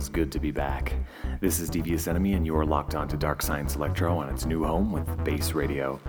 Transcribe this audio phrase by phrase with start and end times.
[0.00, 0.94] feels good to be back.
[1.42, 4.64] This is Devious Enemy, and you're locked on to Dark Science Electro on its new
[4.64, 6.00] home with Bass Radio.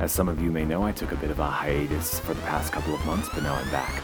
[0.00, 2.40] As some of you may know, I took a bit of a hiatus for the
[2.42, 4.02] past couple of months, but now I'm back.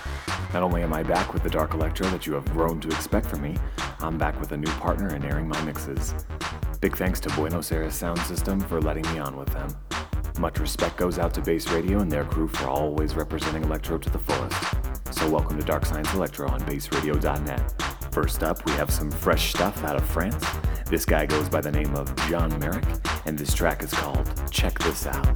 [0.52, 3.24] Not only am I back with the Dark Electro that you have grown to expect
[3.24, 3.56] from me,
[4.00, 6.14] I'm back with a new partner and airing my mixes.
[6.82, 9.74] Big thanks to Buenos Aires Sound System for letting me on with them.
[10.38, 14.10] Much respect goes out to Bass Radio and their crew for always representing electro to
[14.10, 15.14] the fullest.
[15.18, 17.99] So welcome to Dark Science Electro on bassradio.net.
[18.12, 20.44] First up, we have some fresh stuff out of France.
[20.86, 22.84] This guy goes by the name of Jon Merick,
[23.24, 25.26] and this track is called Check This Out.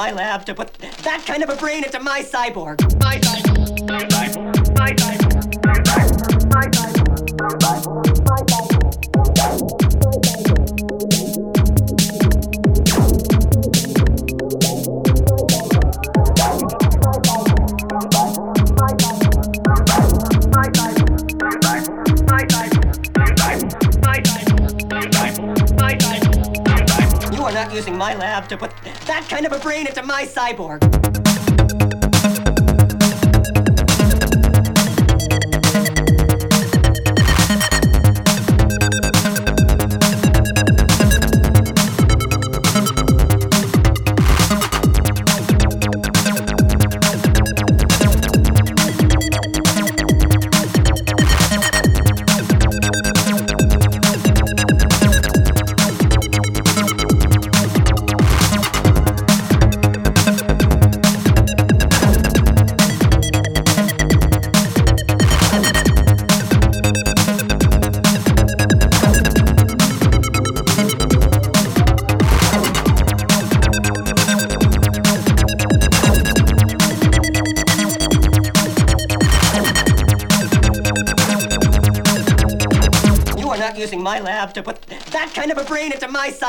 [0.00, 2.89] My lab to put that kind of a brain into my cyborg.
[30.26, 30.89] Cyborg.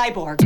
[0.02, 0.41] Cyborg.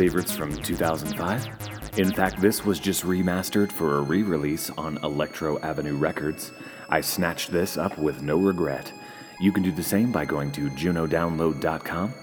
[0.00, 1.98] Favorites from 2005.
[1.98, 6.52] In fact, this was just remastered for a re release on Electro Avenue Records.
[6.88, 8.94] I snatched this up with no regret.
[9.42, 12.14] You can do the same by going to junodownload.com.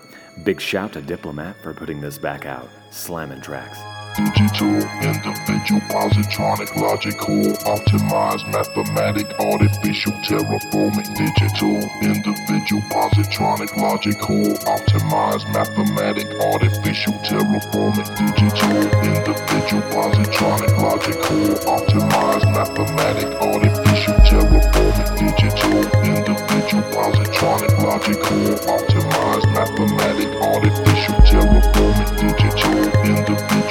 [0.44, 2.68] Big shout to Diplomat for putting this back out.
[2.89, 3.77] Slammin' tracks.
[4.18, 11.06] Digital, individual, positronic, logical, optimized, mathematic, artificial, terraforming.
[11.14, 18.10] Digital, individual, positronic, logical, optimized, mathematic, artificial, terraforming.
[18.18, 25.10] Digital, individual, positronic, logical, optimized, mathematic, artificial, terraforming.
[25.14, 30.87] Digital, individual, positronic, logical, optimized, mathematic, artificial,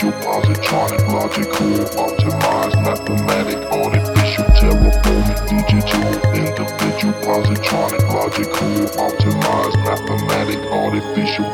[0.07, 1.67] individual, positronic, logical,
[2.07, 6.03] optimized, mathematic, artificial, terraforming, digital,
[6.35, 8.69] individual, positronic, logical,
[9.03, 11.47] optimized, mathematic, artificial,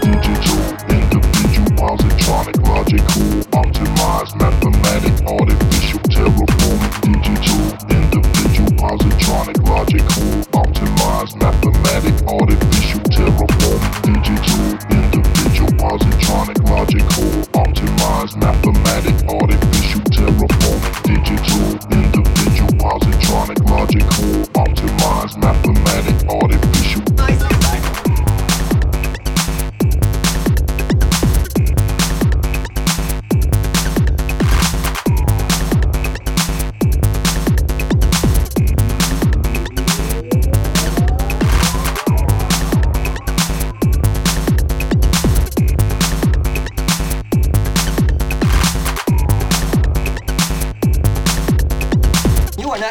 [0.00, 4.69] digital, individual, positronic, logical, optimized, mathematic,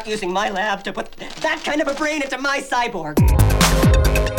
[0.10, 4.38] using my lab to put that kind of a brain into my cyborg.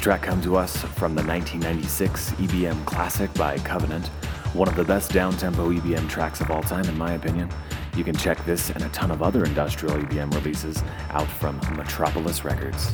[0.00, 4.06] Track comes to us from the 1996 EBM Classic by Covenant,
[4.54, 7.50] one of the best down-tempo EBM tracks of all time in my opinion.
[7.94, 12.46] You can check this and a ton of other industrial EBM releases out from Metropolis
[12.46, 12.90] Records.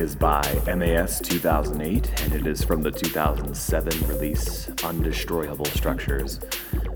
[0.00, 6.40] is by MAS 2008 and it is from the 2007 release Undestroyable Structures.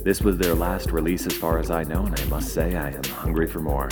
[0.02, 2.92] This was their last release as far as I know, and I must say I
[2.92, 3.90] am hungry for more.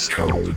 [0.00, 0.56] Strode.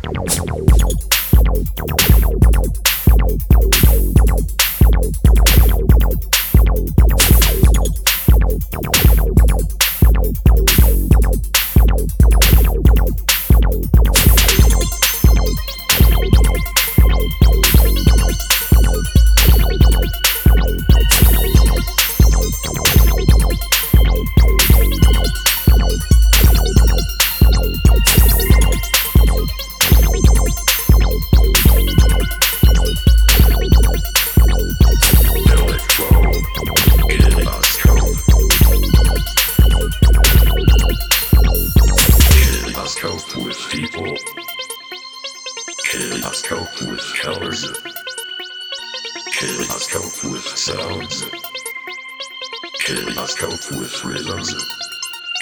[54.04, 54.54] thrillers.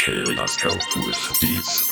[0.06, 1.92] Kaleidoscope with beats.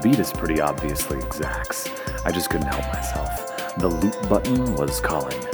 [0.00, 1.88] The beat is pretty obviously Zax.
[2.24, 3.74] I just couldn't help myself.
[3.78, 5.47] The loop button was calling.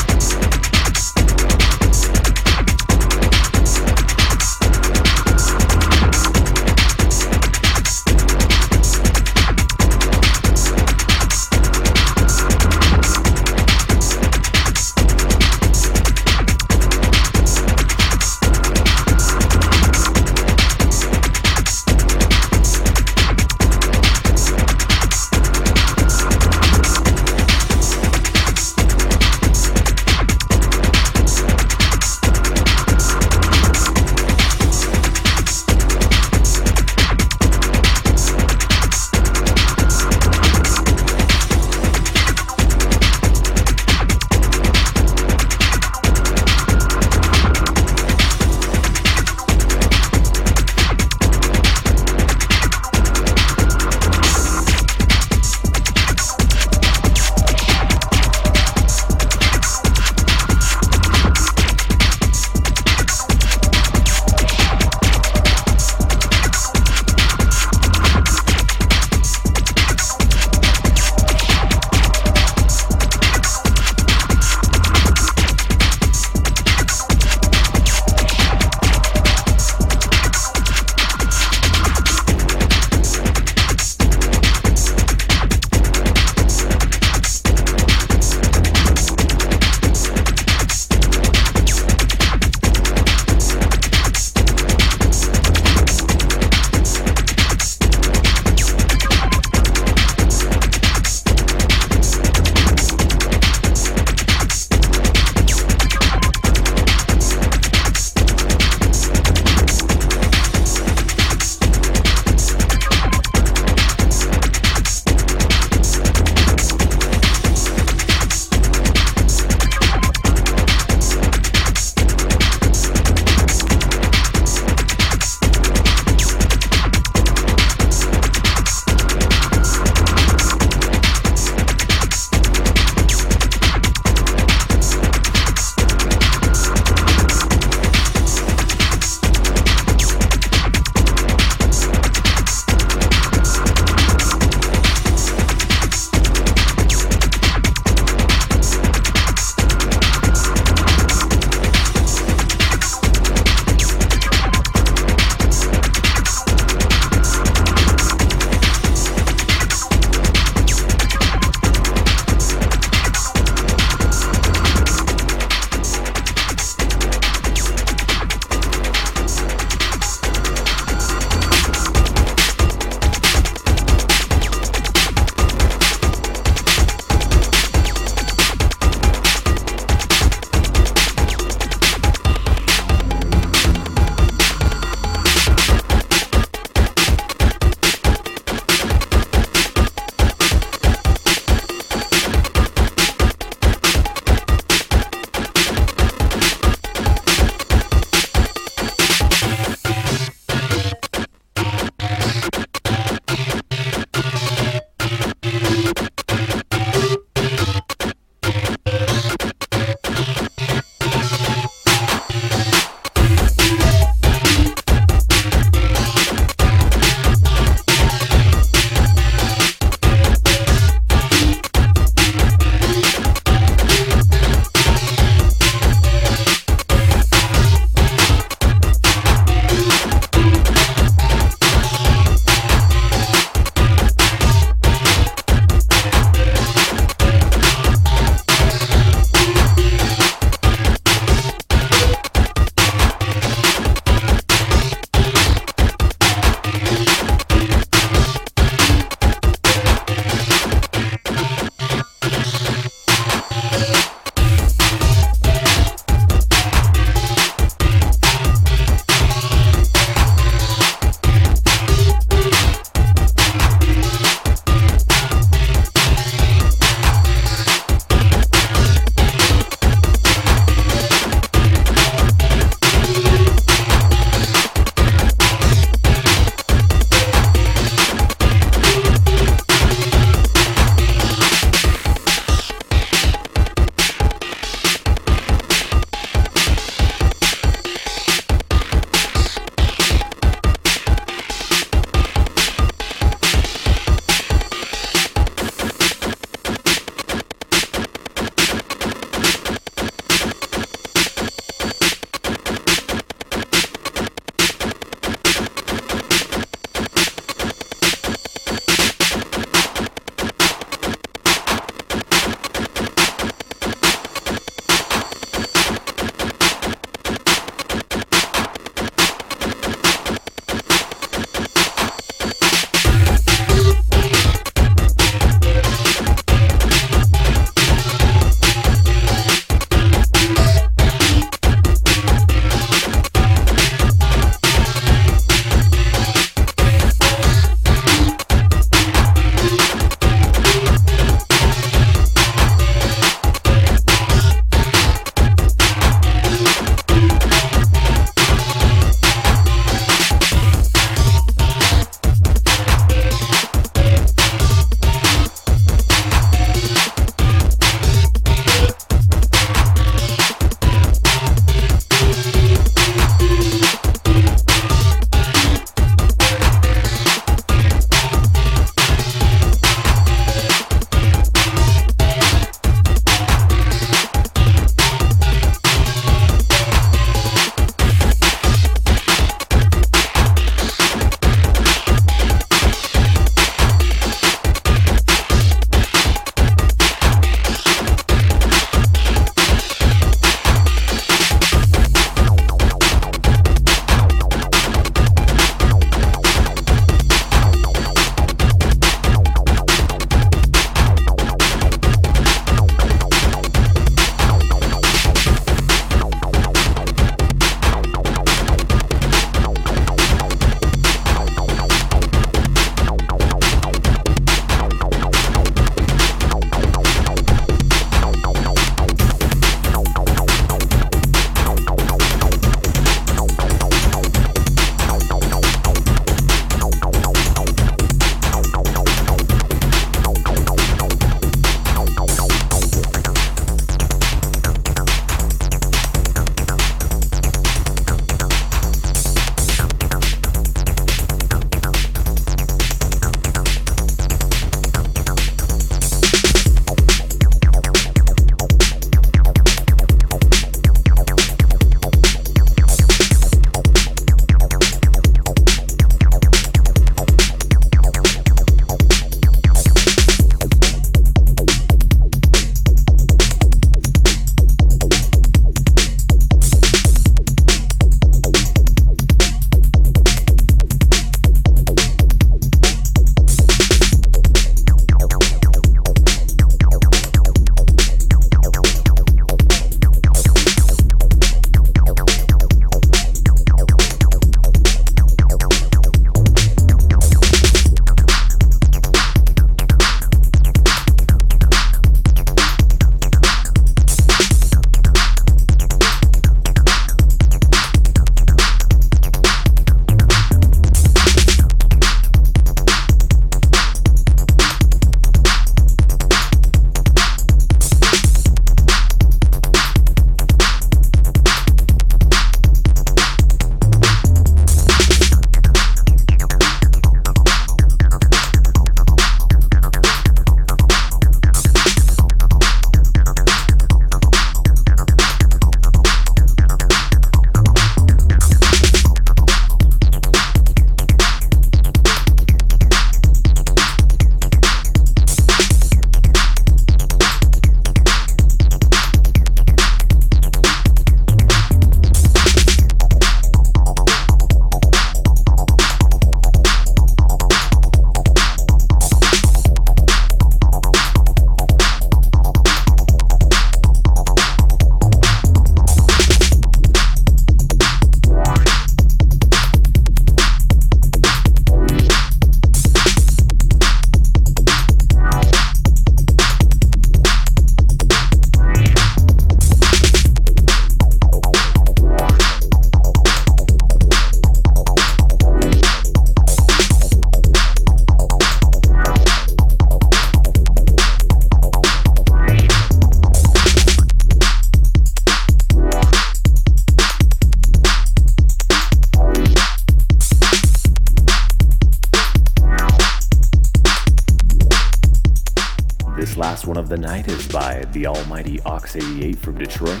[598.96, 600.00] 88 from Detroit.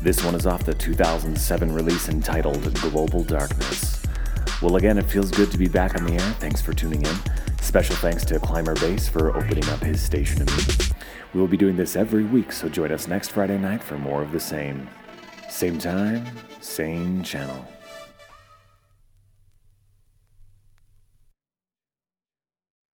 [0.00, 4.02] This one is off the 2007 release entitled Global Darkness.
[4.60, 6.30] Well, again, it feels good to be back on the air.
[6.40, 7.16] Thanks for tuning in.
[7.60, 10.94] Special thanks to Climber Bass for opening up his station to me.
[11.32, 14.22] We will be doing this every week, so join us next Friday night for more
[14.22, 14.88] of the same.
[15.48, 16.26] Same time,
[16.60, 17.66] same channel.